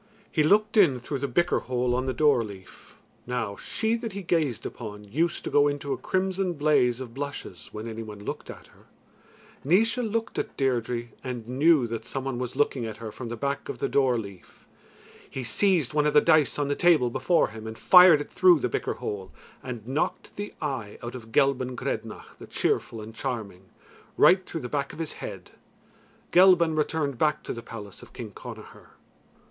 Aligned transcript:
He 0.31 0.41
looked 0.41 0.77
in 0.77 0.99
through 0.99 1.19
the 1.19 1.27
bicker 1.27 1.59
hole 1.59 1.93
on 1.93 2.05
the 2.05 2.11
door 2.13 2.43
leaf. 2.43 2.97
Now 3.27 3.55
she 3.55 3.93
that 3.97 4.13
he 4.13 4.23
gazed 4.23 4.65
upon 4.65 5.03
used 5.03 5.43
to 5.43 5.51
go 5.51 5.67
into 5.67 5.93
a 5.93 5.97
crimson 5.99 6.53
blaze 6.53 6.99
of 6.99 7.13
blushes 7.13 7.69
when 7.71 7.87
any 7.87 8.01
one 8.01 8.17
looked 8.25 8.49
at 8.49 8.65
her. 8.73 8.85
Naois 9.63 9.97
looked 9.97 10.39
at 10.39 10.57
Deirdre 10.57 11.09
and 11.23 11.47
knew 11.47 11.85
that 11.85 12.03
some 12.03 12.23
one 12.23 12.39
was 12.39 12.55
looking 12.55 12.83
at 12.83 12.97
her 12.97 13.11
from 13.11 13.29
the 13.29 13.37
back 13.37 13.69
of 13.69 13.77
the 13.77 13.87
door 13.87 14.17
leaf. 14.17 14.65
He 15.29 15.43
seized 15.43 15.93
one 15.93 16.07
of 16.07 16.15
the 16.15 16.19
dice 16.19 16.57
on 16.57 16.67
the 16.67 16.75
table 16.75 17.11
before 17.11 17.49
him 17.49 17.67
and 17.67 17.77
fired 17.77 18.21
it 18.21 18.31
through 18.31 18.59
the 18.59 18.69
bicker 18.69 18.93
hole, 18.95 19.31
and 19.61 19.87
knocked 19.87 20.35
the 20.35 20.51
eye 20.59 20.97
out 21.03 21.13
of 21.13 21.31
Gelban 21.31 21.75
Grednach 21.75 22.37
the 22.37 22.47
Cheerful 22.47 23.01
and 23.01 23.13
Charming, 23.13 23.65
right 24.17 24.43
through 24.47 24.61
the 24.61 24.67
back 24.67 24.93
of 24.93 24.97
his 24.97 25.13
head. 25.21 25.51
Gelban 26.31 26.75
returned 26.75 27.19
back 27.19 27.43
to 27.43 27.53
the 27.53 27.61
palace 27.61 28.01
of 28.01 28.13
King 28.13 28.31
Connachar. 28.31 28.93